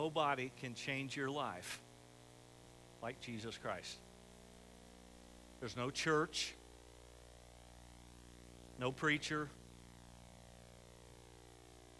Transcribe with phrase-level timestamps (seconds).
[0.00, 1.78] nobody can change your life
[3.02, 3.98] like Jesus Christ.
[5.58, 6.54] There's no church,
[8.78, 9.50] no preacher,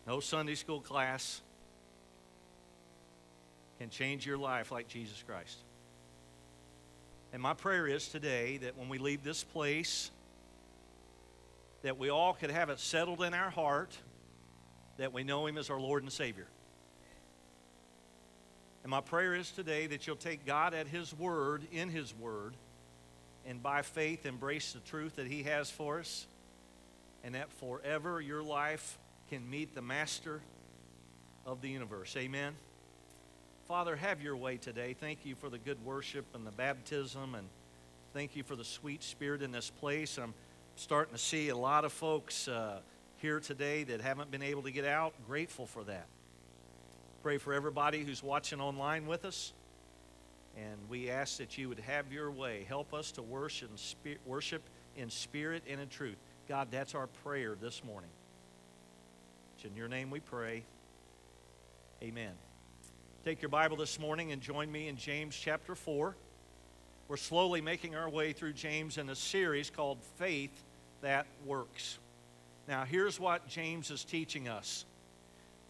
[0.06, 1.42] no Sunday school class
[3.78, 5.58] can change your life like Jesus Christ.
[7.34, 10.10] And my prayer is today that when we leave this place,
[11.82, 13.94] that we all could have it settled in our heart
[14.96, 16.46] that we know Him as our Lord and Savior.
[18.82, 22.54] And my prayer is today that you'll take God at His word, in His word,
[23.46, 26.26] and by faith embrace the truth that He has for us,
[27.22, 28.98] and that forever your life
[29.28, 30.40] can meet the Master
[31.44, 32.16] of the universe.
[32.16, 32.54] Amen.
[33.68, 34.96] Father, have your way today.
[34.98, 37.46] Thank you for the good worship and the baptism, and
[38.14, 40.18] thank you for the sweet spirit in this place.
[40.18, 40.34] I'm
[40.76, 42.80] starting to see a lot of folks uh,
[43.18, 45.12] here today that haven't been able to get out.
[45.28, 46.06] Grateful for that.
[47.22, 49.52] Pray for everybody who's watching online with us.
[50.56, 52.64] And we ask that you would have your way.
[52.66, 53.70] Help us to worship
[54.96, 56.16] in, spirit, and in truth.
[56.48, 58.10] God, that's our prayer this morning.
[59.56, 60.64] It's in your name we pray.
[62.02, 62.32] Amen.
[63.24, 66.16] Take your Bible this morning and join me in James chapter 4.
[67.06, 70.62] We're slowly making our way through James in a series called Faith
[71.02, 71.98] That Works.
[72.66, 74.86] Now, here's what James is teaching us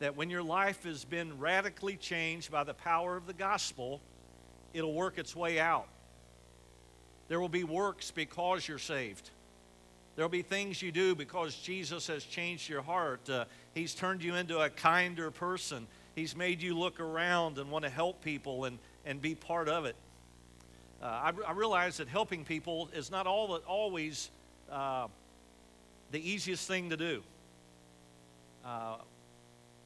[0.00, 4.00] that when your life has been radically changed by the power of the gospel,
[4.74, 5.86] it'll work its way out.
[7.28, 9.30] There will be works because you're saved.
[10.16, 13.28] There will be things you do because Jesus has changed your heart.
[13.30, 15.86] Uh, he's turned you into a kinder person.
[16.16, 19.84] He's made you look around and want to help people and, and be part of
[19.84, 19.94] it.
[21.02, 24.30] Uh, I, I, realize that helping people is not all, always
[24.70, 25.06] uh,
[26.10, 27.22] the easiest thing to do.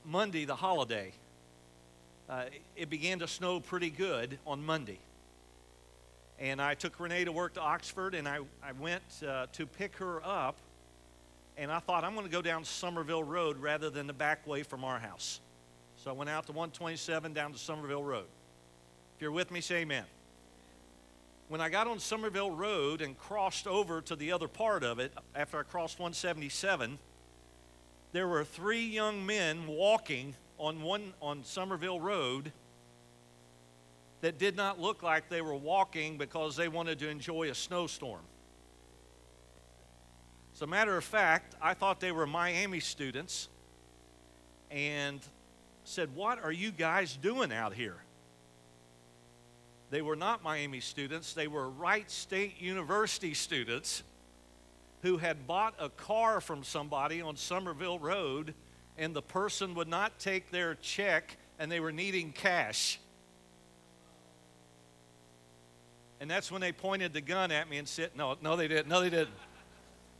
[0.04, 1.12] Monday, the holiday,
[2.28, 2.44] uh,
[2.76, 4.98] it began to snow pretty good on Monday.
[6.38, 9.96] And I took Renee to work to Oxford, and I, I went uh, to pick
[9.96, 10.56] her up.
[11.56, 14.62] And I thought, I'm going to go down Somerville Road rather than the back way
[14.62, 15.40] from our house.
[15.96, 18.26] So I went out to 127 down to Somerville Road.
[19.16, 20.04] If you're with me, say amen.
[21.48, 25.12] When I got on Somerville Road and crossed over to the other part of it,
[25.36, 26.98] after I crossed 177,
[28.14, 32.52] there were three young men walking on, one, on Somerville Road
[34.20, 38.20] that did not look like they were walking because they wanted to enjoy a snowstorm.
[40.54, 43.48] As a matter of fact, I thought they were Miami students,
[44.70, 45.18] and
[45.82, 47.96] said, What are you guys doing out here?
[49.90, 54.04] They were not Miami students, they were Wright State University students
[55.04, 58.54] who had bought a car from somebody on Somerville Road,
[58.96, 62.98] and the person would not take their check and they were needing cash.
[66.20, 68.88] And that's when they pointed the gun at me and said, No, no, they didn't.
[68.88, 69.36] No, they didn't.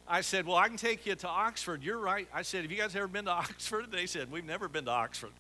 [0.07, 1.83] I said, Well, I can take you to Oxford.
[1.83, 2.29] You're right.
[2.33, 3.91] I said, Have you guys ever been to Oxford?
[3.91, 5.33] They said, We've never been to Oxford.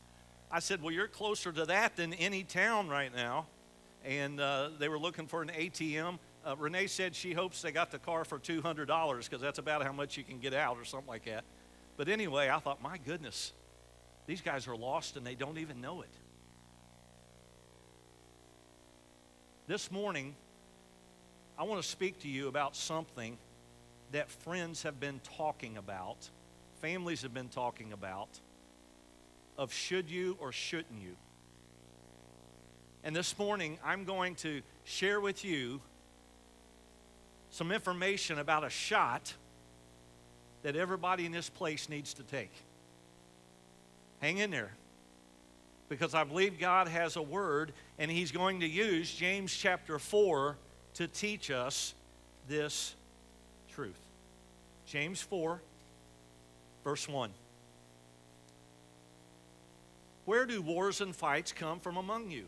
[0.51, 3.47] I said, Well, you're closer to that than any town right now.
[4.07, 6.19] And uh, they were looking for an ATM.
[6.45, 9.93] Uh, Renee said she hopes they got the car for $200 because that's about how
[9.93, 11.45] much you can get out or something like that.
[11.97, 13.53] But anyway, I thought, My goodness,
[14.27, 16.11] these guys are lost and they don't even know it.
[19.67, 20.35] This morning,
[21.59, 23.39] I want to speak to you about something
[24.13, 26.29] that friends have been talking about,
[26.83, 28.29] families have been talking about
[29.57, 31.17] of should you or shouldn't you.
[33.05, 35.81] And this morning, I'm going to share with you
[37.55, 39.33] some information about a shot
[40.65, 42.51] that everybody in this place needs to take.
[44.21, 44.73] Hang in there
[45.89, 50.57] because I believe God has a word and He's going to use James chapter 4
[50.95, 51.95] to teach us
[52.49, 52.97] this
[53.73, 54.01] truth.
[54.85, 55.61] James 4,
[56.83, 57.31] verse 1.
[60.25, 62.47] Where do wars and fights come from among you?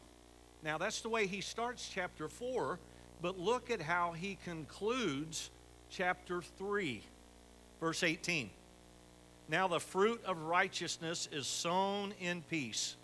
[0.64, 2.81] Now, that's the way he starts chapter 4,
[3.22, 5.50] but look at how he concludes
[5.90, 7.02] chapter 3,
[7.80, 8.50] verse 18.
[9.48, 12.96] Now, the fruit of righteousness is sown in peace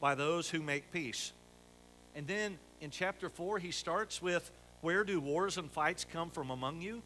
[0.00, 1.32] by those who make peace.
[2.14, 6.50] And then in chapter 4, he starts with Where do wars and fights come from
[6.50, 7.02] among you?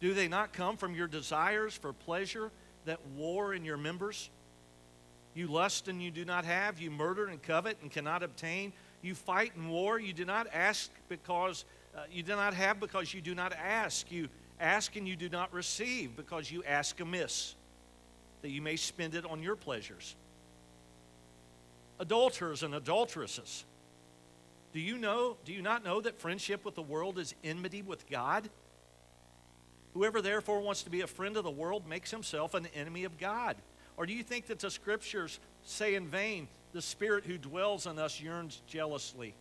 [0.00, 2.50] Do they not come from your desires for pleasure
[2.84, 4.30] that war in your members?
[5.34, 6.78] You lust and you do not have.
[6.78, 8.72] You murder and covet and cannot obtain.
[9.04, 10.00] You fight in war.
[10.00, 11.64] You do not ask because
[11.94, 14.10] uh, you do not have because you do not ask.
[14.10, 14.28] You
[14.58, 17.54] ask and you do not receive because you ask amiss,
[18.42, 20.16] that you may spend it on your pleasures.
[22.00, 23.64] adulterers and adulteresses.
[24.72, 28.08] Do you know, do you not know that friendship with the world is enmity with
[28.10, 28.48] God?
[29.94, 33.18] Whoever therefore wants to be a friend of the world makes himself an enemy of
[33.18, 33.56] God.
[33.96, 37.98] Or do you think that the scriptures say in vain, the spirit who dwells in
[37.98, 39.32] us yearns jealously?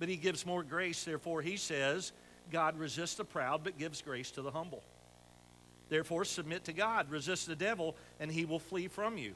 [0.00, 2.12] But he gives more grace, therefore he says,
[2.50, 4.82] God resists the proud but gives grace to the humble.
[5.88, 9.34] Therefore submit to God, resist the devil, and he will flee from you.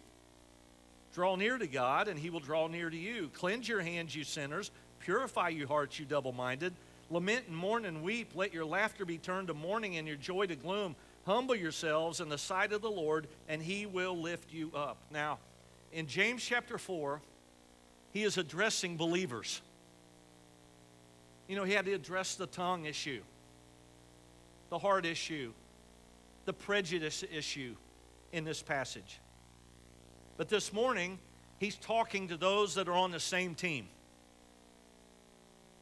[1.14, 3.30] Draw near to God, and he will draw near to you.
[3.34, 4.70] Cleanse your hands, you sinners.
[5.00, 6.72] Purify your hearts, you double minded.
[7.10, 8.32] Lament and mourn and weep.
[8.34, 10.96] Let your laughter be turned to mourning and your joy to gloom.
[11.26, 14.96] Humble yourselves in the sight of the Lord, and he will lift you up.
[15.10, 15.38] Now,
[15.92, 17.20] in James chapter 4,
[18.12, 19.60] he is addressing believers.
[21.48, 23.22] You know, he had to address the tongue issue,
[24.70, 25.52] the heart issue,
[26.44, 27.74] the prejudice issue
[28.32, 29.20] in this passage.
[30.36, 31.18] But this morning,
[31.58, 33.86] he's talking to those that are on the same team.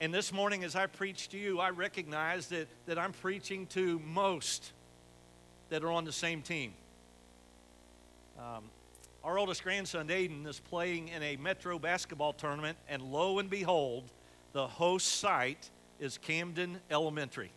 [0.01, 4.01] And this morning, as I preach to you, I recognize that, that I'm preaching to
[4.01, 4.73] most
[5.69, 6.73] that are on the same team.
[8.39, 8.65] Um,
[9.23, 14.05] our oldest grandson, Aiden, is playing in a metro basketball tournament, and lo and behold,
[14.53, 17.51] the host site is Camden Elementary.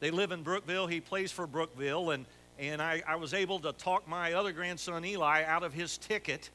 [0.00, 0.86] They live in Brookville.
[0.86, 2.26] He plays for Brookville, and
[2.58, 6.50] and I, I was able to talk my other grandson, Eli, out of his ticket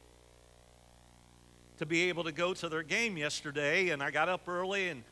[1.77, 3.89] to be able to go to their game yesterday.
[3.89, 5.03] And I got up early and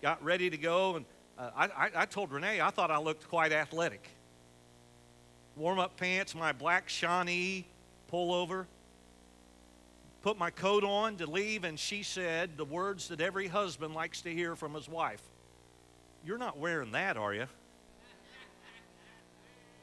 [0.00, 0.96] got ready to go.
[0.96, 1.04] And
[1.38, 4.08] uh, I, I told Renee I thought I looked quite athletic.
[5.56, 7.66] Warm up pants, my black Shawnee
[8.12, 8.66] pullover,
[10.22, 14.22] put my coat on to leave, and she said the words that every husband likes
[14.22, 15.22] to hear from his wife
[16.24, 17.46] You're not wearing that, are you?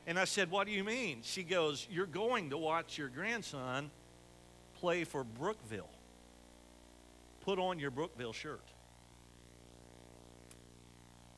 [0.07, 1.19] And I said, What do you mean?
[1.21, 3.91] She goes, You're going to watch your grandson
[4.79, 5.89] play for Brookville.
[7.41, 8.63] Put on your Brookville shirt.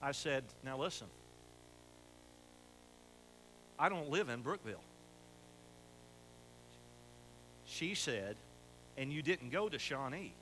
[0.02, 1.08] I said, Now listen,
[3.78, 4.84] I don't live in Brookville.
[7.80, 8.36] She said,
[8.98, 10.34] And you didn't go to Shawnee.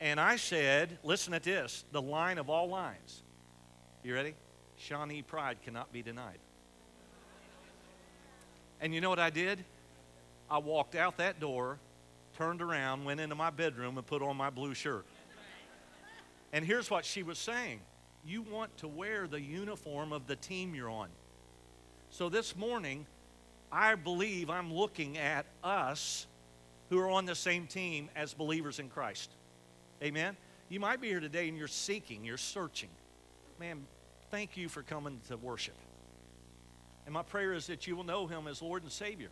[0.00, 3.22] And I said, Listen at this the line of all lines.
[4.04, 4.34] You ready?
[4.76, 6.38] Shawnee pride cannot be denied.
[8.80, 9.64] And you know what I did?
[10.48, 11.78] I walked out that door,
[12.36, 15.06] turned around, went into my bedroom, and put on my blue shirt.
[16.52, 17.80] And here's what she was saying
[18.24, 21.08] You want to wear the uniform of the team you're on.
[22.10, 23.06] So this morning,
[23.72, 26.26] I believe I'm looking at us
[26.90, 29.30] who are on the same team as believers in Christ.
[30.02, 30.36] Amen?
[30.68, 32.90] You might be here today and you're seeking, you're searching.
[33.58, 33.86] Man,
[34.30, 35.74] thank you for coming to worship.
[37.06, 39.28] And my prayer is that you will know him as Lord and Savior.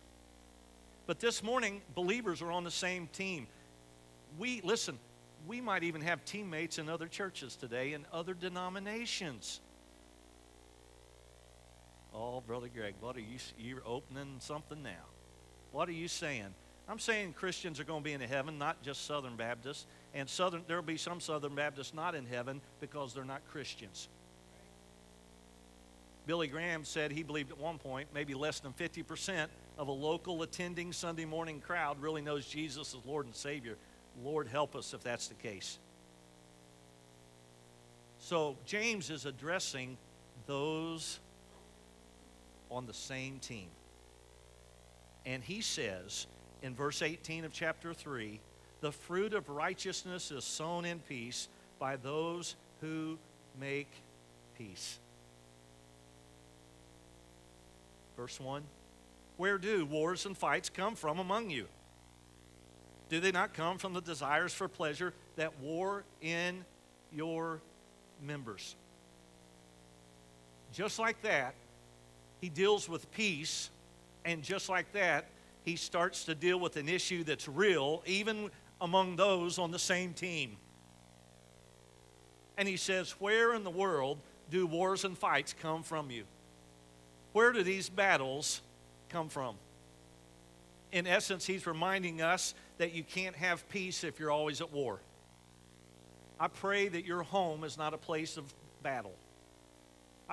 [1.05, 3.47] But this morning, believers are on the same team.
[4.37, 4.97] We, listen,
[5.47, 9.59] we might even have teammates in other churches today in other denominations.
[12.13, 15.05] Oh, Brother Greg, what are you, you're opening something now.
[15.71, 16.53] What are you saying?
[16.87, 19.85] I'm saying Christians are going to be in heaven, not just Southern Baptists.
[20.13, 24.09] And Southern, there will be some Southern Baptists not in heaven because they're not Christians.
[26.25, 30.43] Billy Graham said he believed at one point maybe less than 50% of a local
[30.43, 33.75] attending Sunday morning crowd really knows Jesus as Lord and Savior.
[34.23, 35.79] Lord, help us if that's the case.
[38.19, 39.97] So, James is addressing
[40.45, 41.19] those
[42.73, 43.67] on the same team.
[45.25, 46.27] And he says
[46.61, 48.39] in verse 18 of chapter 3
[48.81, 51.47] the fruit of righteousness is sown in peace
[51.79, 53.17] by those who
[53.57, 53.87] make
[54.57, 54.99] peace.
[58.17, 58.63] Verse 1
[59.37, 61.67] Where do wars and fights come from among you?
[63.07, 66.65] Do they not come from the desires for pleasure that war in
[67.13, 67.61] your
[68.21, 68.75] members?
[70.73, 71.53] Just like that,
[72.43, 73.69] he deals with peace,
[74.25, 75.29] and just like that,
[75.63, 80.11] he starts to deal with an issue that's real, even among those on the same
[80.11, 80.57] team.
[82.57, 84.17] And he says, Where in the world
[84.51, 86.25] do wars and fights come from you?
[87.31, 88.59] Where do these battles
[89.07, 89.55] come from?
[90.91, 94.99] In essence, he's reminding us that you can't have peace if you're always at war.
[96.41, 99.15] I pray that your home is not a place of battle.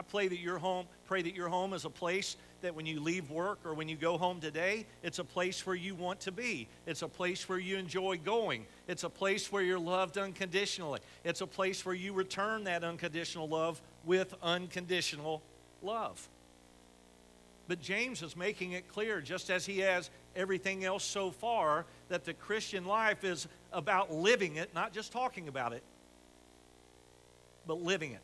[0.00, 3.00] I pray that your home, pray that your home is a place that when you
[3.00, 6.32] leave work or when you go home today, it's a place where you want to
[6.32, 6.68] be.
[6.86, 8.64] It's a place where you enjoy going.
[8.88, 11.00] It's a place where you're loved unconditionally.
[11.22, 15.42] It's a place where you return that unconditional love with unconditional
[15.82, 16.26] love.
[17.68, 22.24] But James is making it clear, just as he has everything else so far that
[22.24, 25.82] the Christian life is about living it, not just talking about it,
[27.66, 28.22] but living it.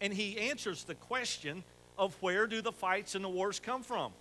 [0.00, 1.64] And he answers the question
[1.98, 4.12] of where do the fights and the wars come from?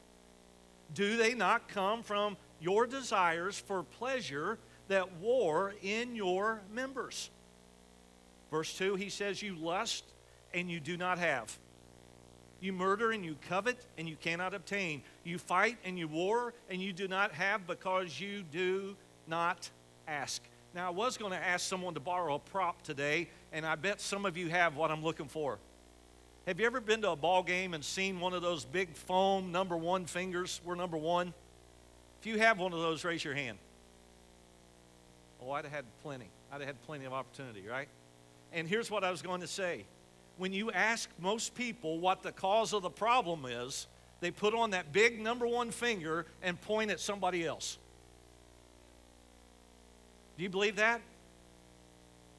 [0.94, 7.30] Do they not come from your desires for pleasure that war in your members?
[8.52, 10.06] Verse 2, he says, You lust
[10.54, 11.58] and you do not have.
[12.62, 15.04] You murder and you covet and you cannot obtain.
[15.24, 18.96] You fight and you war and you do not have because you do
[19.28, 19.70] not
[20.08, 20.42] ask.
[20.74, 24.02] Now, I was going to ask someone to borrow a prop today, and I bet
[24.02, 25.58] some of you have what I'm looking for.
[26.46, 29.54] Have you ever been to a ball game and seen one of those big foam
[29.54, 30.60] number one fingers?
[30.66, 31.34] We're number one.
[32.20, 33.58] If you have one of those, raise your hand.
[35.42, 36.28] Oh, I'd have had plenty.
[36.52, 37.88] I'd have had plenty of opportunity, right?
[38.52, 39.86] And here's what I was going to say.
[40.38, 43.88] When you ask most people what the cause of the problem is,
[44.20, 47.78] they put on that big number one finger and point at somebody else.
[50.36, 51.00] Do you believe that?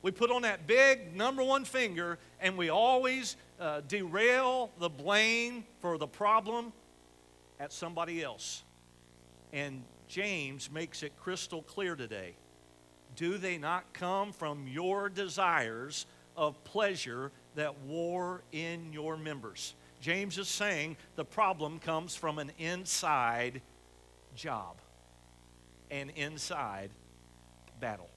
[0.07, 5.65] We put on that big number one finger and we always uh, derail the blame
[5.81, 6.73] for the problem
[7.59, 8.63] at somebody else.
[9.53, 12.35] And James makes it crystal clear today.
[13.17, 19.75] Do they not come from your desires of pleasure that war in your members?
[20.01, 23.61] James is saying the problem comes from an inside
[24.37, 24.77] job,
[25.91, 26.91] an inside
[27.81, 28.09] battle.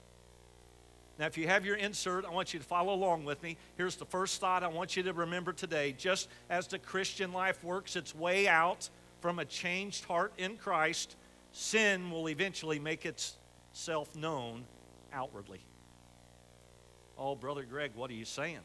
[1.20, 3.58] Now, if you have your insert, I want you to follow along with me.
[3.76, 5.92] Here's the first thought I want you to remember today.
[5.92, 8.88] Just as the Christian life works its way out
[9.20, 11.16] from a changed heart in Christ,
[11.52, 14.64] sin will eventually make itself known
[15.12, 15.60] outwardly.
[17.18, 18.60] Oh, Brother Greg, what are you saying?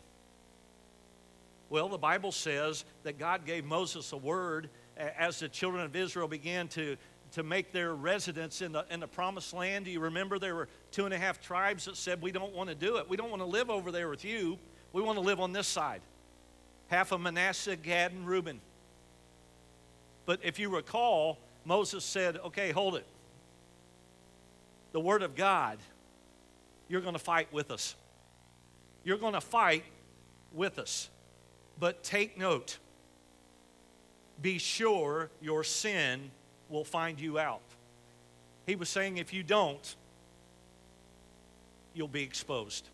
[1.70, 6.30] Well, the Bible says that God gave Moses a word as the children of Israel
[6.30, 6.96] began to
[7.36, 9.84] to make their residence in the, in the promised land.
[9.84, 12.70] Do you remember there were two and a half tribes that said, We don't want
[12.70, 13.10] to do it.
[13.10, 14.58] We don't want to live over there with you.
[14.94, 16.02] We want to live on this side.
[16.88, 18.62] Half of Manasseh, Gad, and Reuben.
[20.26, 23.06] But if you recall, Moses said, Okay, hold it.
[24.94, 25.80] The Word of God,
[26.88, 27.96] you're going to fight with us.
[29.04, 29.84] You're going to fight
[30.54, 31.10] with us.
[31.80, 32.78] But take note
[34.42, 36.32] be sure your sin
[36.70, 37.62] will find you out.
[38.66, 39.96] He was saying, if you don't,
[41.94, 42.90] you'll be exposed.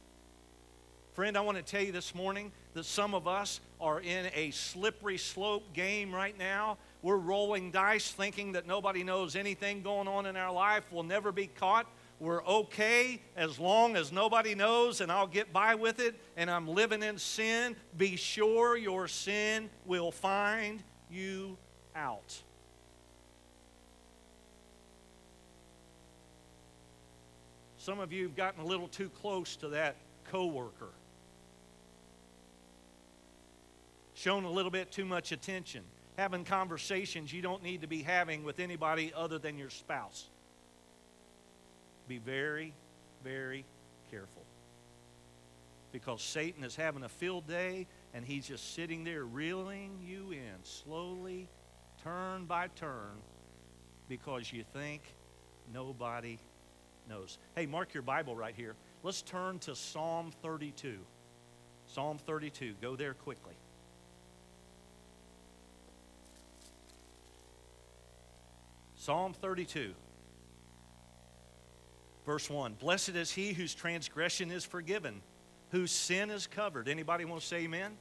[1.14, 4.52] Friend, I want to tell you this morning that some of us are in a
[4.52, 6.78] slippery slope game right now.
[7.02, 10.84] We're rolling dice thinking that nobody knows anything going on in our life.
[10.92, 11.88] We'll never be caught.
[12.20, 16.68] We're okay as long as nobody knows and I'll get by with it and I'm
[16.68, 17.76] living in sin.
[17.98, 21.58] Be sure your sin will find you
[21.96, 22.42] out.
[27.82, 29.96] Some of you have gotten a little too close to that
[30.30, 30.92] coworker.
[34.14, 35.82] Shown a little bit too much attention.
[36.16, 40.30] Having conversations you don't need to be having with anybody other than your spouse.
[42.08, 42.72] Be very,
[43.24, 43.66] very
[44.12, 44.44] careful.
[45.92, 50.54] Because Satan is having a field day and he's just sitting there reeling you in
[50.62, 51.50] slowly,
[52.04, 53.18] turn by turn,
[54.08, 55.02] because you think
[55.74, 56.38] nobody
[57.10, 57.38] knows.
[57.56, 58.76] Hey, mark your Bible right here.
[59.04, 60.98] Let's turn to Psalm 32.
[61.88, 62.76] Psalm 32.
[62.82, 63.54] Go there quickly.
[69.02, 69.96] Psalm 32,
[72.24, 72.76] verse 1.
[72.76, 75.24] Blessed is he whose transgression is forgiven,
[75.72, 76.88] whose sin is covered.
[76.88, 77.94] Anybody want to say amen?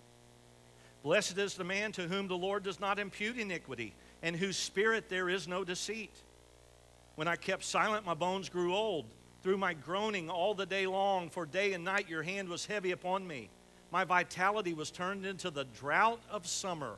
[1.03, 5.09] Blessed is the man to whom the Lord does not impute iniquity, and whose spirit
[5.09, 6.13] there is no deceit.
[7.21, 9.05] When I kept silent, my bones grew old.
[9.43, 12.93] Through my groaning all the day long, for day and night your hand was heavy
[12.93, 13.51] upon me.
[13.91, 16.97] My vitality was turned into the drought of summer.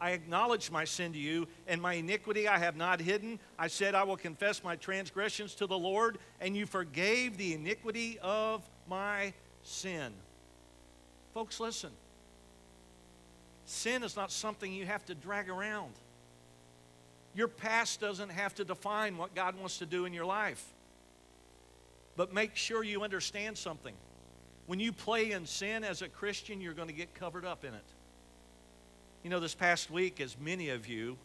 [0.00, 3.38] I acknowledged my sin to you, and my iniquity I have not hidden.
[3.56, 8.18] I said, I will confess my transgressions to the Lord, and you forgave the iniquity
[8.22, 10.12] of my sin.
[11.32, 11.92] Folks, listen.
[13.66, 15.92] Sin is not something you have to drag around.
[17.34, 20.64] Your past doesn't have to define what God wants to do in your life.
[22.16, 23.94] But make sure you understand something.
[24.66, 27.74] When you play in sin as a Christian, you're going to get covered up in
[27.74, 27.84] it.
[29.22, 31.16] You know, this past week, as many of you,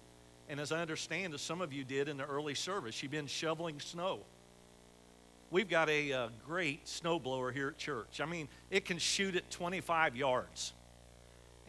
[0.50, 3.28] and as I understand, as some of you did in the early service, you've been
[3.28, 4.22] shoveling snow.
[5.52, 8.20] We've got a uh, great snowblower here at church.
[8.22, 10.74] I mean, it can shoot at 25 yards.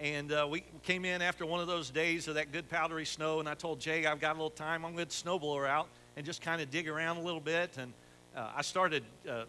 [0.01, 3.39] And uh, we came in after one of those days of that good powdery snow,
[3.39, 4.87] and I told Jay, I've got a little time.
[4.87, 7.77] I'm going to snowblower out and just kind of dig around a little bit.
[7.77, 7.93] And
[8.35, 9.45] uh, I started uh,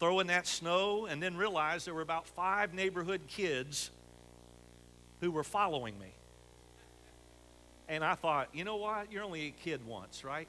[0.00, 3.90] throwing that snow and then realized there were about five neighborhood kids
[5.20, 6.12] who were following me.
[7.88, 9.12] And I thought, you know what?
[9.12, 10.48] You're only a kid once, right?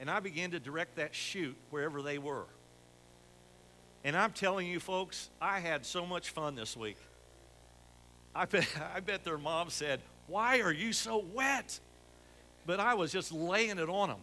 [0.00, 2.46] And I began to direct that chute wherever they were.
[4.02, 6.96] And I'm telling you, folks, I had so much fun this week.
[8.34, 11.78] I bet, I bet their mom said, Why are you so wet?
[12.66, 14.20] But I was just laying it on them.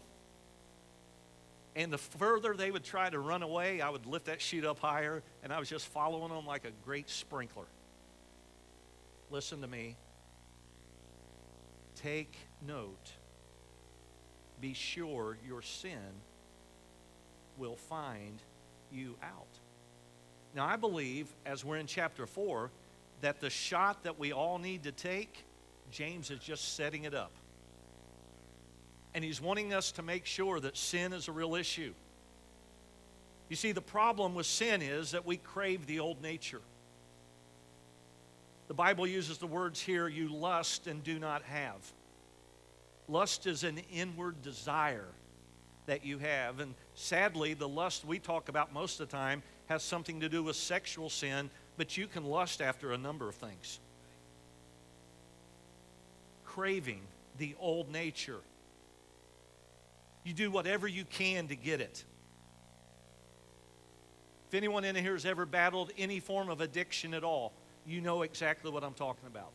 [1.76, 4.80] And the further they would try to run away, I would lift that sheet up
[4.80, 7.66] higher, and I was just following them like a great sprinkler.
[9.30, 9.96] Listen to me.
[11.96, 12.36] Take
[12.68, 13.12] note.
[14.60, 16.00] Be sure your sin
[17.58, 18.42] will find
[18.92, 19.48] you out.
[20.54, 22.70] Now, I believe, as we're in chapter 4,
[23.22, 25.46] that the shot that we all need to take,
[25.92, 27.32] James is just setting it up.
[29.14, 31.94] And he's wanting us to make sure that sin is a real issue.
[33.50, 36.62] You see, the problem with sin is that we crave the old nature.
[38.70, 41.92] The Bible uses the words here you lust and do not have.
[43.10, 45.10] Lust is an inward desire
[45.88, 46.62] that you have.
[46.62, 50.44] And sadly, the lust we talk about most of the time has something to do
[50.44, 53.80] with sexual sin, but you can lust after a number of things.
[56.46, 57.02] Craving
[57.38, 58.40] the old nature.
[60.24, 62.04] You do whatever you can to get it.
[64.50, 67.54] If anyone in here has ever battled any form of addiction at all,
[67.88, 69.54] you know exactly what I'm talking about.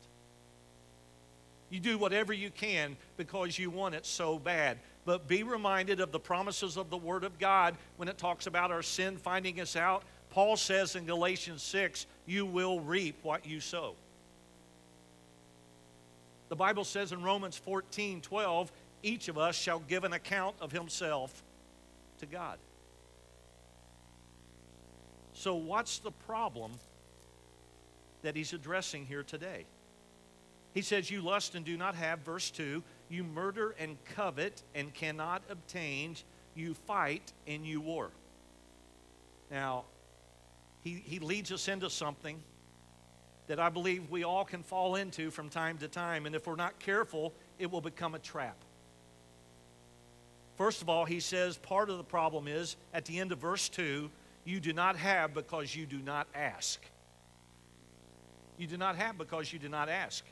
[1.69, 4.79] You do whatever you can because you want it so bad.
[5.05, 8.71] But be reminded of the promises of the Word of God when it talks about
[8.71, 10.03] our sin finding us out.
[10.37, 13.95] Paul says in Galatians 6, you will reap what you sow.
[16.51, 18.71] The Bible says in Romans 14 12,
[19.03, 21.43] each of us shall give an account of himself
[22.19, 22.59] to God.
[25.33, 26.73] So, what's the problem
[28.21, 29.65] that he's addressing here today?
[30.75, 32.83] He says, You lust and do not have, verse 2.
[33.09, 36.15] You murder and covet and cannot obtain.
[36.55, 38.11] You fight and you war.
[39.51, 39.85] Now,
[40.87, 42.41] he, he leads us into something
[43.49, 46.27] that I believe we all can fall into from time to time.
[46.27, 48.57] And if we're not careful, it will become a trap.
[50.57, 53.69] First of all, he says part of the problem is at the end of verse
[53.69, 54.09] 2
[54.45, 56.81] you do not have because you do not ask.
[58.57, 60.25] You do not have because you do not ask.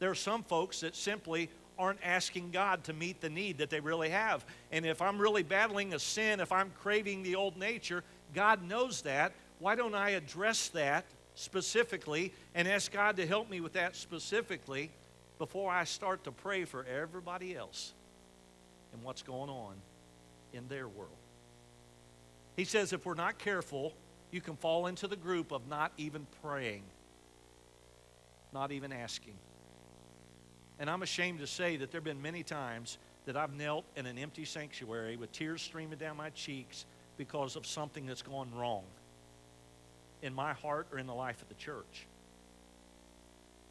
[0.00, 3.78] There are some folks that simply aren't asking God to meet the need that they
[3.78, 4.44] really have.
[4.72, 8.02] And if I'm really battling a sin, if I'm craving the old nature,
[8.34, 9.32] God knows that.
[9.58, 14.90] Why don't I address that specifically and ask God to help me with that specifically
[15.38, 17.92] before I start to pray for everybody else
[18.92, 19.74] and what's going on
[20.52, 21.10] in their world?
[22.56, 23.92] He says if we're not careful,
[24.30, 26.82] you can fall into the group of not even praying,
[28.52, 29.34] not even asking.
[30.80, 34.06] And I'm ashamed to say that there have been many times that I've knelt in
[34.06, 36.84] an empty sanctuary with tears streaming down my cheeks
[37.18, 38.84] because of something that's gone wrong
[40.22, 42.06] in my heart or in the life of the church.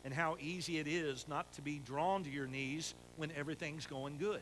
[0.05, 4.17] And how easy it is not to be drawn to your knees when everything's going
[4.17, 4.41] good.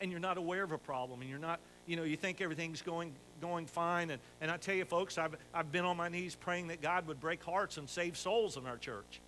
[0.00, 2.82] And you're not aware of a problem and you're not, you know, you think everything's
[2.82, 4.10] going going fine.
[4.10, 7.06] And, and I tell you, folks, I've, I've been on my knees praying that God
[7.08, 9.20] would break hearts and save souls in our church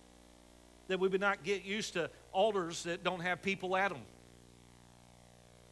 [0.87, 4.01] that we would not get used to altars that don't have people at them.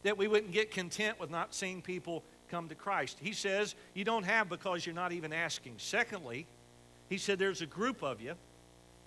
[0.06, 3.18] That we wouldn't get content with not seeing people come to Christ.
[3.20, 5.74] He says you don't have because you're not even asking.
[5.78, 6.46] Secondly,
[7.08, 8.34] he said there's a group of you,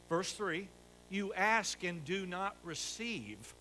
[0.10, 0.68] verse 3,
[1.10, 3.54] you ask and do not receive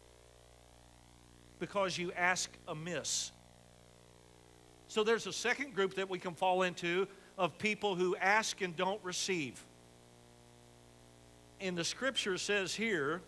[1.58, 3.30] because you ask amiss.
[4.88, 8.76] So there's a second group that we can fall into of people who ask and
[8.76, 9.64] don't receive
[11.60, 13.20] and the scripture says here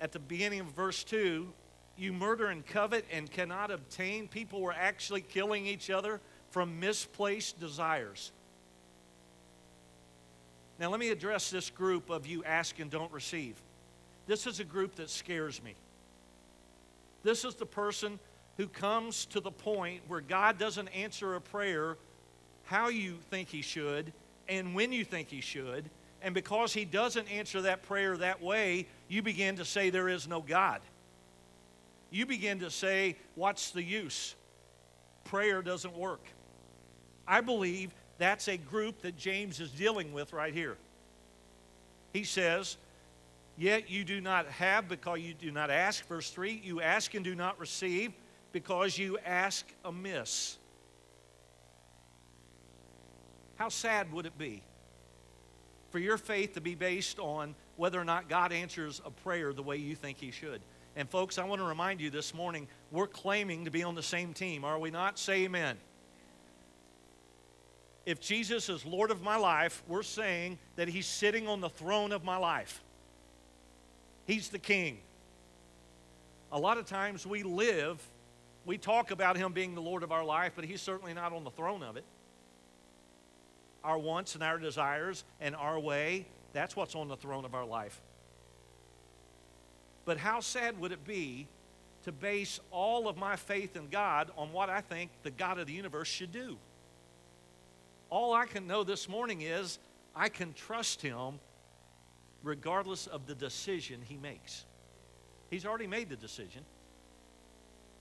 [0.00, 1.52] at the beginning of verse 2
[2.02, 4.26] you murder and covet and cannot obtain.
[4.26, 8.32] People were actually killing each other from misplaced desires.
[10.78, 13.54] Now, let me address this group of you ask and don't receive.
[14.26, 15.74] This is a group that scares me.
[17.22, 18.18] This is the person
[18.56, 21.96] who comes to the point where God doesn't answer a prayer
[22.64, 24.12] how you think He should,
[24.48, 25.88] and when you think He should.
[26.20, 30.26] And because He doesn't answer that prayer that way, you begin to say there is
[30.26, 30.80] no God.
[32.12, 34.36] You begin to say, What's the use?
[35.24, 36.24] Prayer doesn't work.
[37.26, 40.76] I believe That's a group that James is dealing with right here.
[42.12, 42.76] He says,
[43.56, 46.06] Yet you do not have because you do not ask.
[46.06, 48.12] Verse 3 You ask and do not receive
[48.52, 50.58] because you ask amiss.
[53.56, 54.62] How sad would it be
[55.90, 59.62] for your faith to be based on whether or not God answers a prayer the
[59.62, 60.60] way you think He should?
[60.94, 64.02] And, folks, I want to remind you this morning we're claiming to be on the
[64.02, 65.18] same team, are we not?
[65.18, 65.76] Say amen.
[68.04, 72.12] If Jesus is Lord of my life, we're saying that He's sitting on the throne
[72.12, 72.82] of my life.
[74.26, 74.98] He's the king.
[76.50, 77.98] A lot of times we live,
[78.66, 81.44] we talk about him being the Lord of our life, but he's certainly not on
[81.44, 82.04] the throne of it.
[83.82, 87.64] Our wants and our desires and our way, that's what's on the throne of our
[87.64, 88.00] life.
[90.04, 91.46] But how sad would it be
[92.04, 95.66] to base all of my faith in God on what I think the God of
[95.66, 96.56] the universe should do?
[98.10, 99.78] All I can know this morning is
[100.14, 101.38] I can trust him
[102.42, 104.64] regardless of the decision he makes.
[105.50, 106.64] He's already made the decision.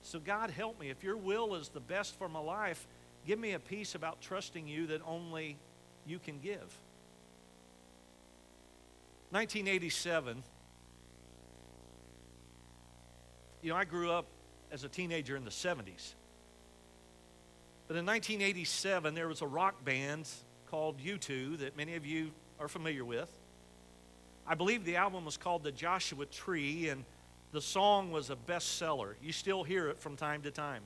[0.03, 0.89] So, God, help me.
[0.89, 2.87] If your will is the best for my life,
[3.27, 5.57] give me a peace about trusting you that only
[6.07, 6.79] you can give.
[9.29, 10.43] 1987.
[13.61, 14.25] You know, I grew up
[14.71, 16.13] as a teenager in the 70s.
[17.87, 20.27] But in 1987, there was a rock band
[20.69, 23.29] called U2 that many of you are familiar with.
[24.47, 27.03] I believe the album was called The Joshua Tree, and
[27.51, 29.15] the song was a bestseller.
[29.21, 30.83] You still hear it from time to time.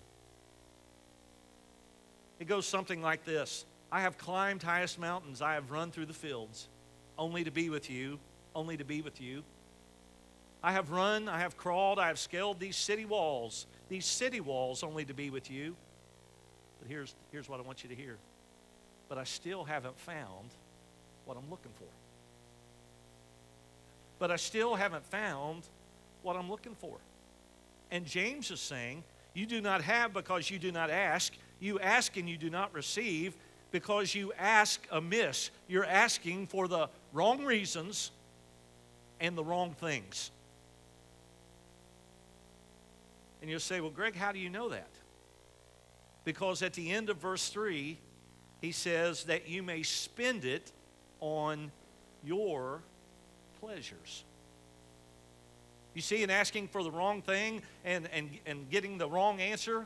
[2.39, 6.13] It goes something like this I have climbed highest mountains, I have run through the
[6.13, 6.67] fields,
[7.17, 8.19] only to be with you,
[8.53, 9.43] only to be with you.
[10.65, 14.83] I have run, I have crawled, I have scaled these city walls, these city walls,
[14.83, 15.75] only to be with you.
[16.81, 18.17] But here's, here's what I want you to hear.
[19.07, 20.49] But I still haven't found
[21.25, 21.85] what I'm looking for
[24.19, 25.63] but I still haven't found
[26.23, 26.97] what I'm looking for.
[27.91, 31.33] And James is saying, You do not have because you do not ask.
[31.59, 33.35] You ask and you do not receive
[33.71, 35.51] because you ask amiss.
[35.67, 38.11] You're asking for the wrong reasons
[39.19, 40.31] and the wrong things.
[43.45, 44.89] And you'll say, Well, Greg, how do you know that?
[46.23, 47.95] Because at the end of verse 3,
[48.59, 50.71] he says that you may spend it
[51.19, 51.71] on
[52.23, 52.81] your
[53.59, 54.23] pleasures.
[55.93, 59.85] You see, in asking for the wrong thing and, and, and getting the wrong answer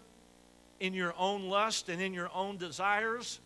[0.80, 3.42] in your own lust and in your own desires,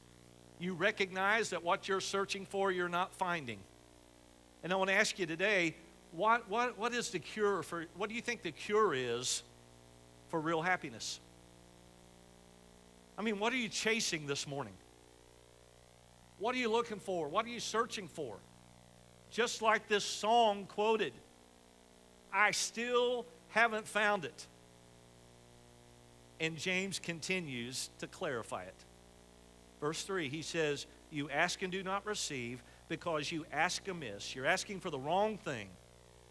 [0.59, 3.57] you recognize that what you're searching for, you're not finding.
[4.61, 5.73] And I want to ask you today
[6.11, 9.41] what, what, what is the cure for, what do you think the cure is
[10.33, 11.19] for real happiness?
[13.19, 14.73] I mean, what are you chasing this morning?
[16.39, 17.27] What are you looking for?
[17.27, 18.39] What are you searching for?
[19.33, 21.11] just like this song quoted.
[22.31, 24.47] I still haven't found it.
[26.39, 28.75] And James continues to clarify it.
[29.81, 34.35] Verse 3, he says, You ask and do not receive because you ask amiss.
[34.35, 35.67] You're asking for the wrong thing,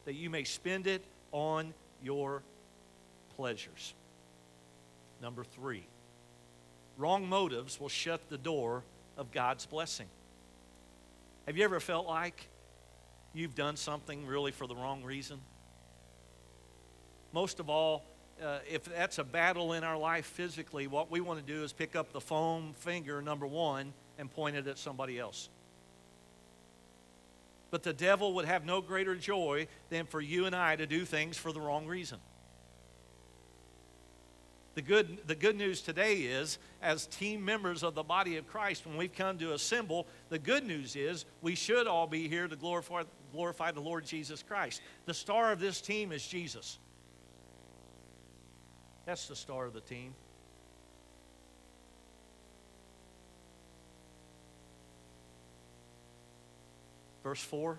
[0.05, 2.43] that you may spend it on your
[3.42, 3.92] pleasures.
[5.20, 5.85] Number three,
[6.96, 8.85] wrong motives will shut the door
[9.16, 10.07] of God's blessing.
[11.48, 12.46] Have you ever felt like
[13.35, 15.40] you've done something really for the wrong reason.
[17.33, 18.05] Most of all,
[18.40, 21.72] uh, if that's a battle in our life physically, what we want to do is
[21.72, 25.48] pick up the foam finger, number one, and point it at somebody else.
[27.72, 31.05] But the devil would have no greater joy than for you and I to do
[31.05, 32.20] things for the wrong reason.
[34.75, 38.87] The good, the good news today is, as team members of the body of Christ,
[38.87, 42.57] when we've come to assemble, the good news is we should all be here to
[42.57, 44.81] glorify, glorify the Lord Jesus Christ.
[45.05, 46.79] The star of this team is Jesus.
[49.05, 50.15] That's the star of the team.
[57.23, 57.79] Verse 4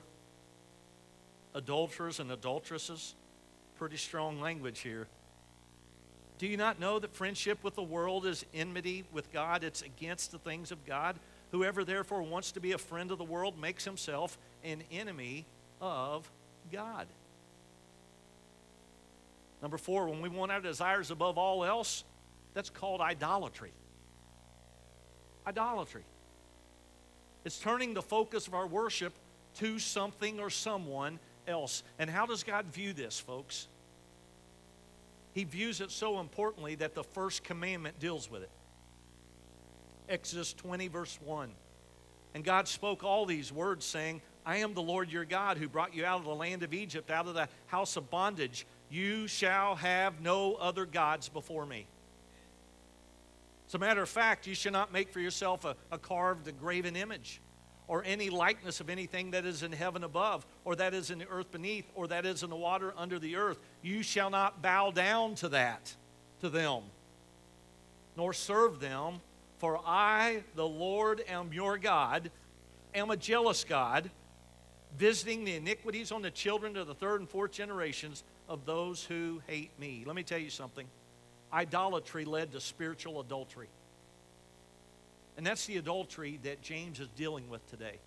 [1.56, 3.16] adulterers and adulteresses.
[3.78, 5.08] Pretty strong language here.
[6.44, 9.64] Do you not know that friendship with the world is enmity with God?
[9.64, 11.16] It's against the things of God.
[11.54, 15.46] Whoever therefore wants to be a friend of the world makes himself an enemy
[15.80, 16.30] of
[16.70, 17.08] God.
[19.62, 22.04] Number four, when we want our desires above all else,
[22.54, 23.72] that's called idolatry.
[25.48, 26.04] Idolatry.
[27.46, 29.14] It's turning the focus of our worship
[29.60, 31.84] to something or someone else.
[31.98, 33.70] And how does God view this, folks?
[35.34, 38.52] He views it so importantly that the first commandment deals with it.
[40.08, 41.52] Exodus 20, verse 1.
[42.36, 45.96] And God spoke all these words, saying, I am the Lord your God who brought
[45.96, 48.66] you out of the land of Egypt, out of the house of bondage.
[48.90, 51.88] You shall have no other gods before me.
[53.68, 56.52] As a matter of fact, you shall not make for yourself a, a carved, a
[56.52, 57.42] graven image,
[57.88, 61.28] or any likeness of anything that is in heaven above, or that is in the
[61.28, 63.60] earth beneath, or that is in the water under the earth.
[63.82, 65.96] You shall not bow down to that,
[66.42, 66.84] to them,
[68.16, 69.16] nor serve them,
[69.60, 72.32] for I, the Lord, am your God,
[72.94, 74.10] am a jealous God,
[74.98, 79.42] visiting the iniquities on the children of the third and fourth generations of those who
[79.48, 80.04] hate me.
[80.06, 80.88] Let me tell you something
[81.52, 83.68] idolatry led to spiritual adultery.
[85.38, 88.00] And that's the adultery that James is dealing with today.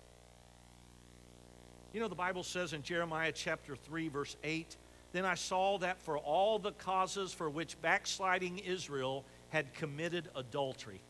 [1.93, 4.77] You know, the Bible says in Jeremiah chapter 3, verse 8,
[5.13, 11.01] Then I saw that for all the causes for which backsliding Israel had committed adultery.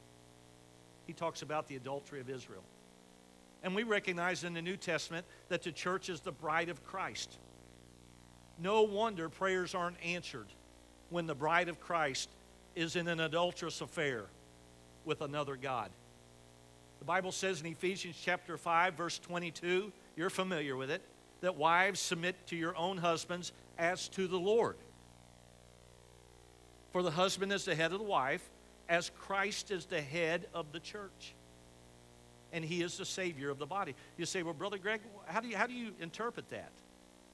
[1.05, 2.63] He talks about the adultery of Israel.
[3.63, 7.37] And we recognize in the New Testament that the church is the bride of Christ.
[8.59, 10.47] No wonder prayers aren't answered
[11.09, 12.29] when the bride of Christ
[12.75, 14.25] is in an adulterous affair
[15.05, 15.89] with another God.
[16.99, 21.01] The Bible says in Ephesians chapter 5 verse 22, you're familiar with it,
[21.41, 24.75] that wives submit to your own husbands as to the Lord.
[26.91, 28.47] For the husband is the head of the wife,
[28.89, 31.33] as Christ is the head of the church.
[32.53, 33.93] And he is the savior of the body.
[34.17, 36.71] You say, well, Brother Greg, how do you, how do you interpret that?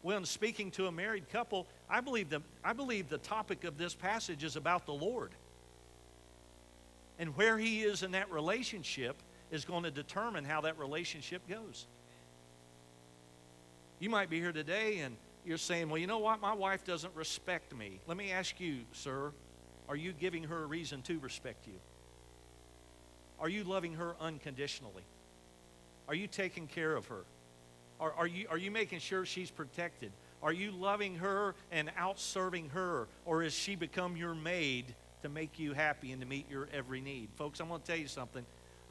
[0.04, 3.96] when speaking to a married couple, I believe, the, I believe the topic of this
[3.96, 5.32] passage is about the Lord.
[7.18, 9.16] And where He is in that relationship
[9.54, 11.86] is going to determine how that relationship goes.
[14.00, 16.42] You might be here today and you're saying, well, you know what?
[16.42, 18.00] My wife doesn't respect me.
[18.08, 19.32] Let me ask you, sir,
[19.88, 21.76] are you giving her a reason to respect you?
[23.40, 25.04] Are you loving her unconditionally?
[26.08, 27.24] Are you taking care of her?
[28.00, 30.12] Are, are, you, are you making sure she's protected?
[30.42, 33.08] Are you loving her and out serving her?
[33.24, 37.02] Or has she become your maid to make you happy and to meet your every
[37.02, 37.30] need?
[37.36, 38.44] Folks, I'm going to tell you something.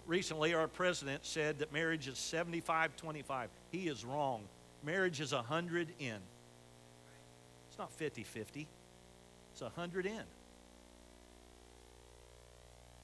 [0.07, 3.51] Recently, our president said that marriage is 75 25.
[3.71, 4.43] He is wrong.
[4.85, 6.17] Marriage is 100 in.
[7.69, 8.67] It's not 50 50,
[9.53, 10.23] it's 100 in.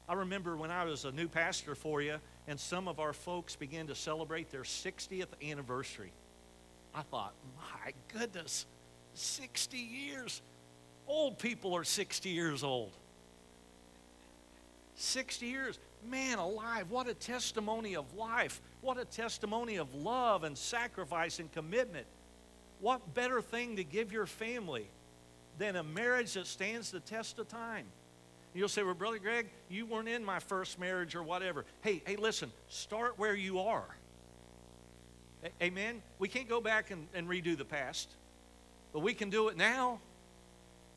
[0.09, 3.57] I remember when I was a new pastor for you, and some of our folks
[3.57, 6.13] began to celebrate their 60th anniversary.
[6.95, 8.65] I thought, my goodness,
[9.15, 10.41] 60 years.
[11.07, 12.93] Old people are 60 years old.
[14.95, 15.79] 60 years.
[16.07, 18.61] Man alive, what a testimony of life.
[18.81, 22.07] What a testimony of love and sacrifice and commitment.
[22.81, 24.87] What better thing to give your family
[25.59, 27.87] than a marriage that stands the test of time?
[28.55, 31.65] You'll say, Well, Brother Greg, you weren't in my first marriage or whatever.
[31.83, 33.85] Hey, hey, listen, start where you are.
[35.45, 36.03] A- Amen?
[36.19, 38.09] We can't go back and, and redo the past,
[38.93, 40.01] but we can do it now.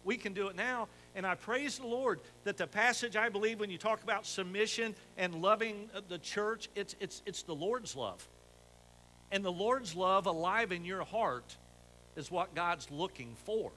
[0.04, 0.88] We can do it now.
[1.15, 4.95] And I praise the Lord that the passage I believe when you talk about submission
[5.17, 8.28] and loving uh, the church, it's, it's, it's the Lord's love.
[9.32, 11.56] And the Lord's love alive in your heart
[12.15, 13.71] is what God's looking for.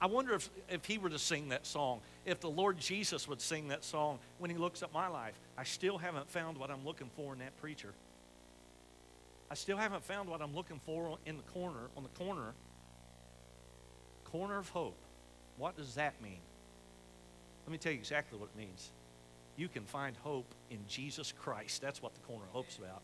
[0.00, 3.40] I wonder if, if he were to sing that song, if the Lord Jesus would
[3.40, 5.38] sing that song when he looks at my life.
[5.56, 7.94] I still haven't found what I'm looking for in that preacher.
[9.50, 12.52] I still haven't found what I'm looking for in the corner, on the corner.
[14.24, 14.98] Corner of hope.
[15.56, 16.40] What does that mean?
[17.66, 18.90] Let me tell you exactly what it means.
[19.56, 21.80] You can find hope in Jesus Christ.
[21.80, 23.02] That's what the corner of hope's about.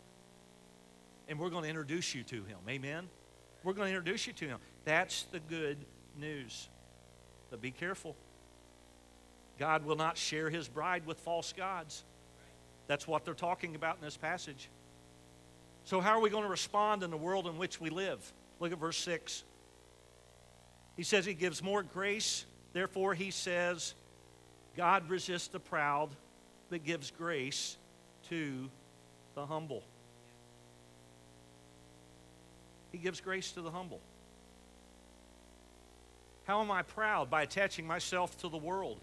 [1.29, 2.59] And we're going to introduce you to him.
[2.69, 3.09] Amen?
[3.65, 4.59] We're going to introduce you to him.
[4.85, 5.79] That's the good
[6.21, 6.69] news.
[7.51, 8.17] But be careful.
[9.59, 12.05] God will not share his bride with false gods.
[12.87, 14.69] That's what they're talking about in this passage.
[15.85, 18.33] So, how are we going to respond in the world in which we live?
[18.61, 19.45] Look at verse 6.
[20.97, 22.45] He says he gives more grace.
[22.73, 23.95] Therefore, he says,
[24.77, 26.11] God resists the proud,
[26.71, 27.77] but gives grace
[28.29, 28.71] to
[29.35, 29.83] the humble.
[32.93, 34.01] He gives grace to the humble.
[36.45, 37.31] How am I proud?
[37.31, 39.01] By attaching myself to the world.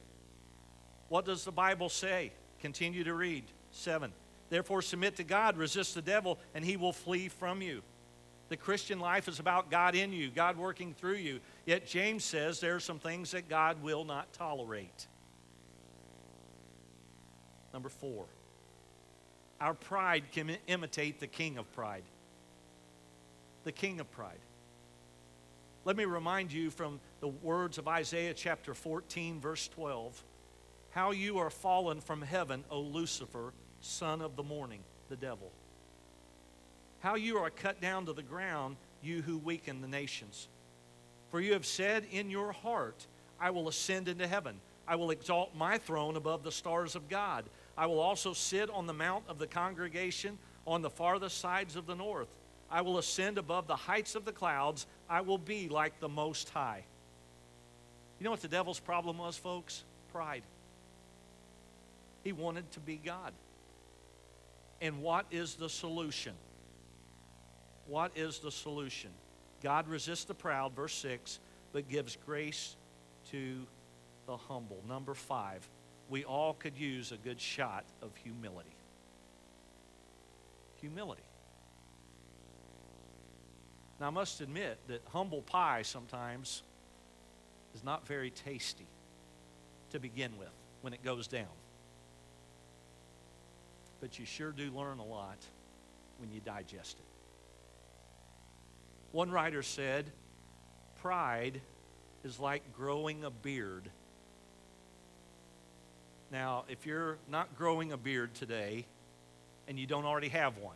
[1.07, 2.31] What does the Bible say?
[2.61, 3.43] Continue to read.
[3.71, 4.11] 7.
[4.49, 7.81] Therefore, submit to God, resist the devil, and he will flee from you.
[8.49, 11.39] The Christian life is about God in you, God working through you.
[11.65, 15.07] Yet James says there are some things that God will not tolerate.
[17.73, 18.25] Number four,
[19.61, 22.03] our pride can imitate the king of pride.
[23.65, 24.39] The king of pride.
[25.85, 30.23] Let me remind you from the words of Isaiah chapter 14, verse 12
[30.91, 34.81] how you are fallen from heaven, O Lucifer, son of the morning.
[35.09, 35.51] the devil.
[36.99, 40.47] How you are cut down to the ground, you who weaken the nations.
[41.31, 43.07] For you have said in your heart,
[43.39, 44.59] I will ascend into heaven.
[44.87, 47.45] I will exalt my throne above the stars of God.
[47.77, 51.85] I will also sit on the mount of the congregation on the farthest sides of
[51.85, 52.27] the north.
[52.71, 54.85] I will ascend above the heights of the clouds.
[55.09, 56.83] I will be like the Most High.
[58.19, 59.83] You know what the devil's problem was, folks?
[60.11, 60.43] Pride.
[62.23, 63.31] He wanted to be God.
[64.81, 66.33] And what is the solution?
[67.89, 69.09] What is the solution?
[69.63, 71.39] God resists the proud, verse 6,
[71.73, 72.75] but gives grace
[73.31, 73.65] to
[74.27, 74.83] the humble.
[74.87, 75.67] Number five,
[76.07, 78.75] we all could use a good shot of humility.
[80.81, 81.23] Humility.
[83.99, 86.61] Now, I must admit that humble pie sometimes
[87.73, 88.87] is not very tasty
[89.89, 91.47] to begin with when it goes down.
[93.99, 95.39] But you sure do learn a lot
[96.19, 97.08] when you digest it.
[99.11, 100.11] One writer said,
[101.01, 101.61] Pride
[102.23, 103.89] is like growing a beard.
[106.31, 108.85] Now, if you're not growing a beard today
[109.67, 110.75] and you don't already have one,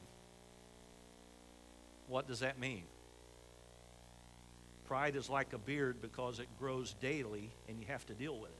[2.07, 2.83] what does that mean?
[4.85, 8.49] Pride is like a beard because it grows daily and you have to deal with
[8.49, 8.55] it.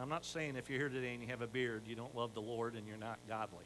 [0.00, 2.34] I'm not saying if you're here today and you have a beard, you don't love
[2.34, 3.64] the Lord and you're not godly.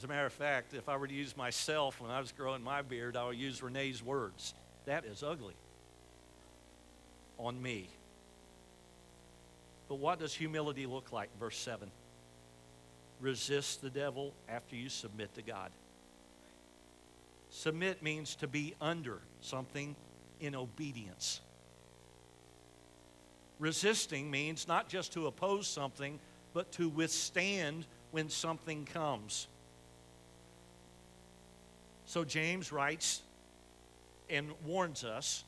[0.00, 2.62] As a matter of fact, if I were to use myself when I was growing
[2.62, 4.54] my beard, I would use Renee's words.
[4.86, 5.52] That is ugly
[7.36, 7.86] on me.
[9.90, 11.28] But what does humility look like?
[11.38, 11.90] Verse 7
[13.20, 15.70] Resist the devil after you submit to God.
[17.50, 19.94] Submit means to be under something
[20.40, 21.42] in obedience.
[23.58, 26.18] Resisting means not just to oppose something,
[26.54, 29.46] but to withstand when something comes.
[32.10, 33.22] So James writes
[34.28, 35.44] and warns us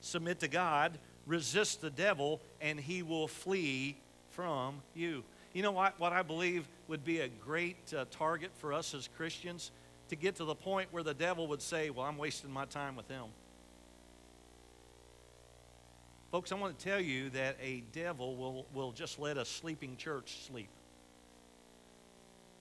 [0.00, 0.96] submit to God,
[1.26, 3.96] resist the devil, and he will flee
[4.30, 5.24] from you.
[5.54, 9.08] You know what, what I believe would be a great uh, target for us as
[9.16, 9.72] Christians?
[10.10, 12.94] To get to the point where the devil would say, Well, I'm wasting my time
[12.94, 13.24] with him.
[16.30, 19.96] Folks, I want to tell you that a devil will, will just let a sleeping
[19.96, 20.68] church sleep.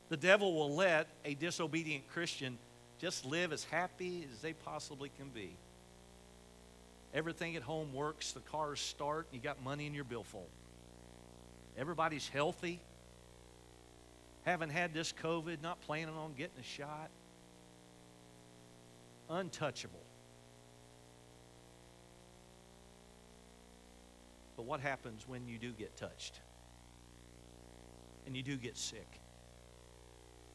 [0.10, 2.58] The devil will let a disobedient Christian
[3.00, 5.56] just live as happy as they possibly can be.
[7.14, 10.50] Everything at home works, the cars start, you got money in your billfold.
[11.78, 12.80] Everybody's healthy,
[14.44, 17.10] haven't had this COVID, not planning on getting a shot.
[19.30, 20.00] Untouchable.
[24.56, 26.40] But what happens when you do get touched?
[28.26, 29.08] And you do get sick?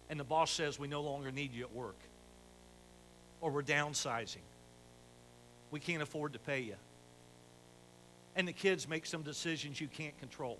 [0.09, 1.97] And the boss says, We no longer need you at work
[3.41, 4.45] or we're downsizing.
[5.71, 6.77] We can't afford to pay you.
[8.37, 10.59] And the kids make some decisions you can't control.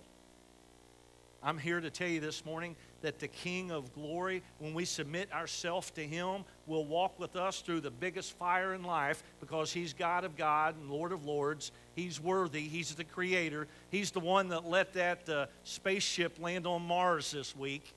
[1.41, 5.31] I'm here to tell you this morning that the King of glory, when we submit
[5.31, 9.93] ourselves to Him, will walk with us through the biggest fire in life because He's
[9.93, 11.71] God of God and Lord of Lords.
[11.95, 12.67] He's worthy.
[12.67, 13.67] He's the Creator.
[13.89, 17.93] He's the one that let that uh, spaceship land on Mars this week.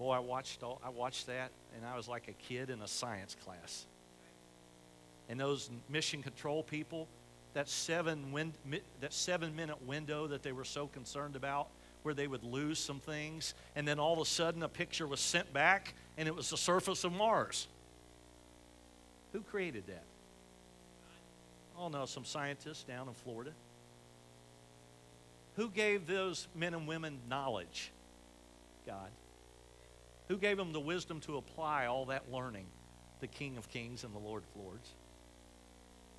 [0.00, 2.88] Boy, I watched all, I watched that, and I was like a kid in a
[2.88, 3.84] science class.
[5.28, 7.06] And those mission control people,
[7.52, 8.54] that seven win,
[9.02, 11.68] that seven minute window that they were so concerned about,
[12.02, 15.20] where they would lose some things, and then all of a sudden a picture was
[15.20, 17.68] sent back, and it was the surface of Mars.
[19.34, 20.04] Who created that?
[21.78, 23.50] Oh no, some scientists down in Florida.
[25.56, 27.92] Who gave those men and women knowledge?
[28.86, 29.10] God.
[30.30, 32.66] Who gave him the wisdom to apply all that learning?
[33.18, 34.88] The King of Kings and the Lord of Lords.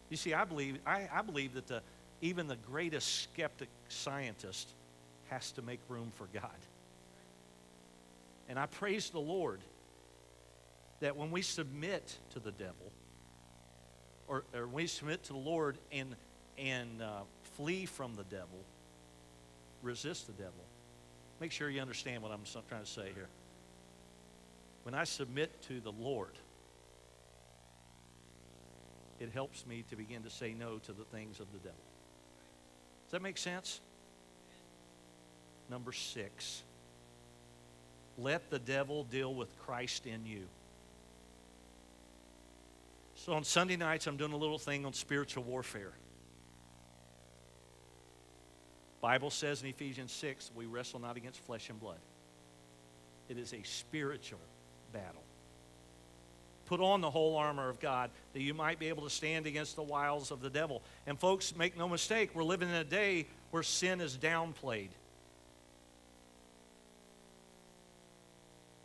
[0.10, 1.82] You see, I believe, I, I believe that the,
[2.20, 4.68] even the greatest skeptic scientist
[5.30, 6.52] has to make room for God.
[8.50, 9.62] And I praise the Lord
[11.00, 12.92] that when we submit to the devil,
[14.28, 16.18] or, or we submit to the Lord and,
[16.58, 17.22] and uh,
[17.56, 18.66] flee from the devil,
[19.82, 20.66] resist the devil.
[21.40, 23.30] Make sure you understand what I'm trying to say here
[24.84, 26.38] when I submit to the Lord,
[29.20, 31.78] it helps me to begin to say no to the things of the devil.
[33.06, 33.80] Does that make sense?
[35.70, 36.64] Number six,
[38.18, 40.48] let the devil deal with Christ in you.
[43.16, 45.94] So on Sunday nights, I'm doing a little thing on spiritual warfare.
[49.02, 52.00] Bible says in Ephesians 6, we wrestle not against flesh and blood.
[53.30, 54.40] It is a spiritual
[54.92, 55.22] battle.
[56.66, 59.76] Put on the whole armor of God that you might be able to stand against
[59.76, 60.82] the wiles of the devil.
[61.06, 64.90] And folks, make no mistake, we're living in a day where sin is downplayed.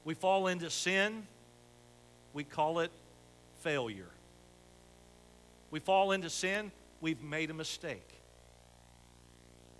[0.04, 1.26] We fall into sin,
[2.32, 2.90] we call it
[3.60, 4.10] failure.
[5.70, 8.08] We fall into sin, we've made a mistake.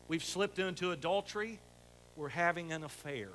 [0.09, 1.59] We've slipped into adultery,
[2.17, 3.31] we're having an affair.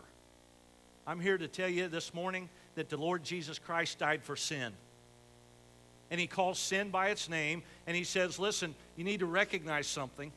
[1.06, 4.74] I'm here to tell you this morning that the Lord Jesus Christ died for sin.
[6.10, 9.88] And he calls sin by its name, and he says, Listen, you need to recognize
[9.88, 10.32] something.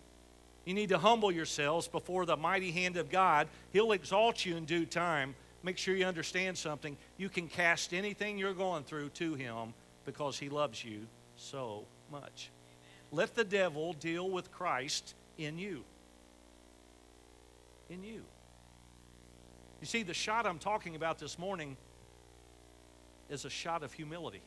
[0.64, 3.48] You need to humble yourselves before the mighty hand of God.
[3.72, 5.34] He'll exalt you in due time.
[5.62, 6.96] Make sure you understand something.
[7.16, 9.74] You can cast anything you're going through to him
[10.04, 11.06] because he loves you
[11.36, 12.50] so much.
[13.12, 15.84] Let the devil deal with Christ in you.
[17.90, 18.22] In you.
[19.80, 21.76] You see, the shot I'm talking about this morning
[23.30, 24.42] is a shot of humility.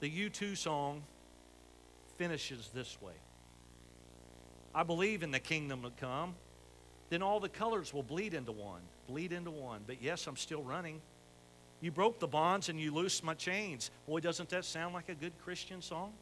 [0.00, 1.02] The U2 song
[2.16, 3.14] finishes this way
[4.74, 6.34] I believe in the kingdom to come,
[7.08, 9.80] then all the colors will bleed into one, bleed into one.
[9.86, 11.00] But yes, I'm still running.
[11.80, 13.90] You broke the bonds and you loosed my chains.
[14.06, 16.12] Boy, doesn't that sound like a good Christian song?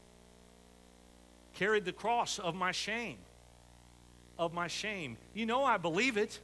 [1.54, 3.18] Carried the cross of my shame.
[4.38, 5.16] Of my shame.
[5.32, 6.38] You know, I believe it.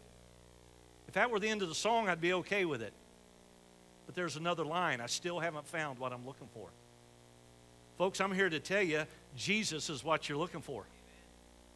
[1.08, 2.92] If that were the end of the song, I'd be okay with it.
[4.06, 5.00] But there's another line.
[5.00, 6.68] I still haven't found what I'm looking for.
[7.98, 9.02] Folks, I'm here to tell you
[9.36, 10.84] Jesus is what you're looking for.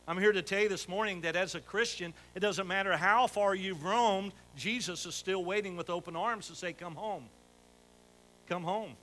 [0.07, 3.27] I'm here to tell you this morning that as a Christian, it doesn't matter how
[3.27, 7.25] far you've roamed, Jesus is still waiting with open arms to say, Come home.
[8.49, 8.97] Come home.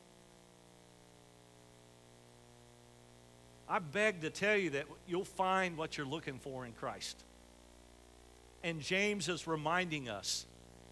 [3.71, 7.23] I beg to tell you that you'll find what you're looking for in Christ.
[8.63, 10.45] And James is reminding us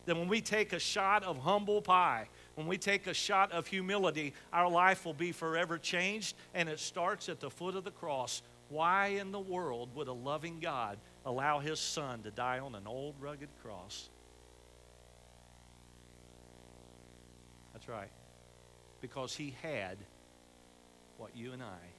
[0.05, 3.67] that when we take a shot of humble pie, when we take a shot of
[3.67, 7.91] humility, our life will be forever changed, and it starts at the foot of the
[7.91, 12.75] cross why in the world would a loving God allow his son to die on
[12.75, 14.07] an old rugged cross?
[17.73, 18.11] That's right.
[19.01, 19.97] Because he had
[21.17, 21.98] what you and I.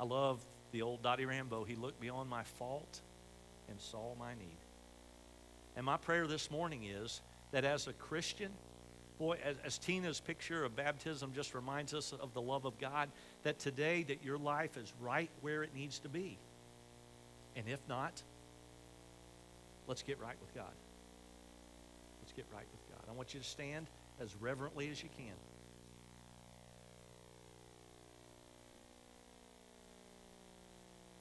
[0.00, 1.64] I love the old Dottie Rambo.
[1.64, 3.02] He looked beyond my fault
[3.68, 4.56] and saw my need.
[5.76, 7.20] And my prayer this morning is
[7.52, 8.50] that as a Christian,
[9.18, 13.10] boy, as, as, Tina's picture of baptism just reminds us of the love of God,
[13.42, 16.38] that today that your life is right where it needs to be.
[17.54, 18.22] And if not,
[19.86, 20.72] let's get right with God.
[22.22, 23.12] Let's get right with God.
[23.12, 23.86] I want you to stand
[24.18, 25.34] as reverently as you can.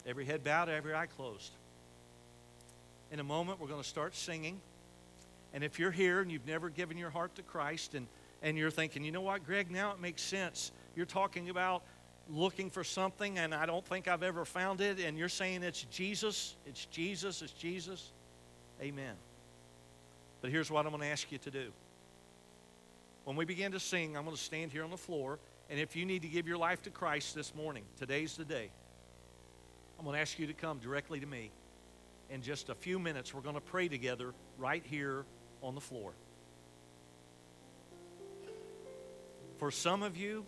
[0.10, 1.52] Every head bowed, every eye closed.
[3.12, 4.60] In a moment, we're going to start singing.
[5.54, 8.08] And if you're here and you've never given your heart to Christ and,
[8.42, 10.72] and you're thinking, you know what, Greg, now it makes sense.
[10.96, 11.84] You're talking about
[12.28, 15.84] looking for something and I don't think I've ever found it, and you're saying it's
[15.84, 18.12] Jesus, it's Jesus, it's Jesus.
[18.82, 19.14] Amen.
[20.42, 21.72] But here's what I'm going to ask you to do.
[23.26, 25.38] When we begin to sing, I'm going to stand here on the floor,
[25.70, 28.72] and if you need to give your life to Christ this morning, today's the day.
[30.00, 31.52] I'm going to ask you to come directly to me.
[32.30, 35.26] In just a few minutes, we're going to pray together right here
[35.62, 36.14] on the floor.
[39.58, 40.46] For some of you,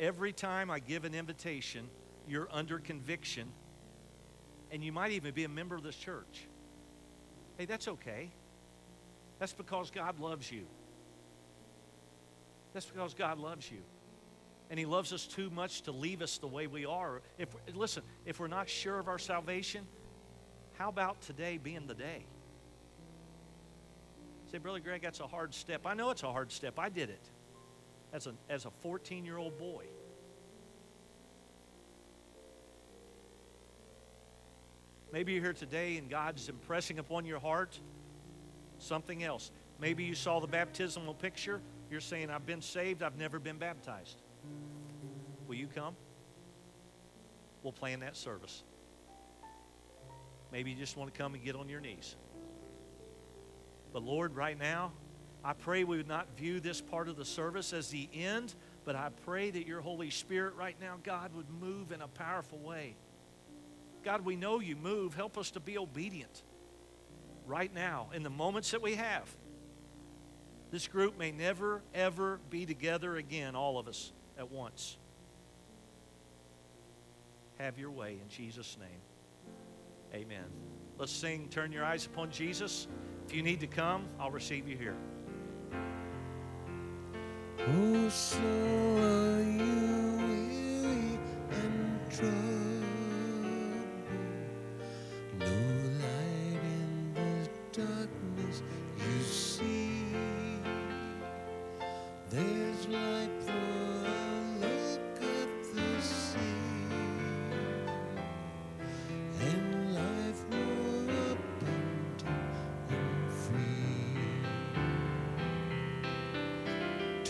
[0.00, 1.88] every time I give an invitation,
[2.26, 3.46] you're under conviction,
[4.72, 6.48] and you might even be a member of this church.
[7.58, 8.28] Hey, that's okay.
[9.38, 10.66] That's because God loves you.
[12.72, 13.82] That's because God loves you.
[14.72, 17.20] And He loves us too much to leave us the way we are.
[17.36, 19.86] If listen, if we're not sure of our salvation,
[20.78, 22.24] how about today being the day?
[24.50, 25.82] Say, Brother Greg, that's a hard step.
[25.84, 26.78] I know it's a hard step.
[26.78, 27.20] I did it
[28.14, 29.84] as a, as a 14 year old boy.
[35.12, 37.78] Maybe you're here today and God's impressing upon your heart
[38.78, 39.50] something else.
[39.78, 41.60] Maybe you saw the baptismal picture.
[41.90, 44.22] You're saying, I've been saved, I've never been baptized.
[45.46, 45.94] Will you come?
[47.62, 48.62] We'll plan that service.
[50.50, 52.16] Maybe you just want to come and get on your knees.
[53.92, 54.92] But Lord, right now,
[55.44, 58.96] I pray we would not view this part of the service as the end, but
[58.96, 62.96] I pray that your Holy Spirit right now, God, would move in a powerful way.
[64.04, 65.14] God, we know you move.
[65.14, 66.42] Help us to be obedient
[67.46, 69.28] right now in the moments that we have.
[70.70, 74.96] This group may never, ever be together again, all of us at once.
[77.58, 79.00] Have your way in Jesus' name.
[80.14, 80.46] Amen.
[80.98, 82.86] Let's sing Turn Your Eyes Upon Jesus.
[83.26, 84.96] If you need to come, I'll receive you here.
[87.58, 91.18] Oh, so are you weary
[91.50, 92.61] and troubled?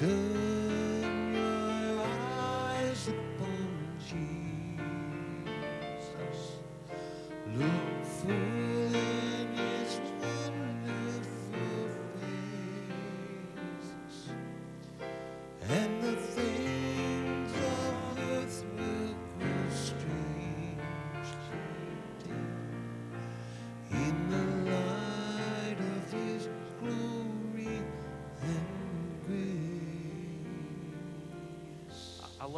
[0.03, 0.62] Turn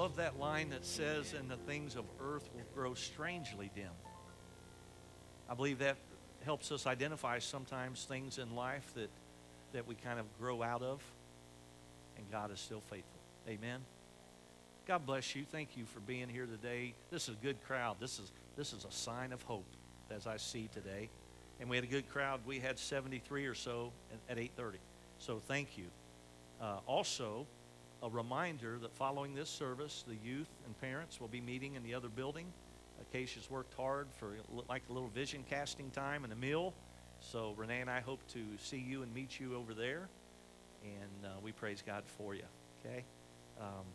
[0.04, 3.88] love that line that says, and the things of earth will grow strangely dim.
[5.48, 5.96] I believe that
[6.44, 9.08] helps us identify sometimes things in life that,
[9.72, 11.02] that we kind of grow out of,
[12.18, 13.18] and God is still faithful.
[13.48, 13.80] Amen.
[14.86, 15.46] God bless you.
[15.50, 16.92] Thank you for being here today.
[17.10, 17.96] This is a good crowd.
[17.98, 19.64] This is, this is a sign of hope,
[20.10, 21.08] as I see today.
[21.60, 22.40] And we had a good crowd.
[22.44, 23.90] We had 73 or so
[24.28, 24.74] at, at 8.30.
[25.18, 25.86] So thank you.
[26.60, 27.46] Uh, also,
[28.04, 31.94] a reminder that following this service, the youth and parents will be meeting in the
[31.94, 32.46] other building.
[33.00, 34.34] Acacia's worked hard for
[34.68, 36.74] like a little vision casting time and a meal.
[37.20, 40.08] So Renee and I hope to see you and meet you over there.
[40.84, 42.44] And uh, we praise God for you.
[42.84, 43.04] Okay?
[43.58, 43.86] Um,